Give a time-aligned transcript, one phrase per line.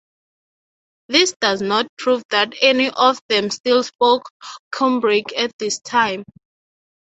[1.09, 4.31] This does not prove that any of them still spoke
[4.73, 6.23] Cumbric at this time.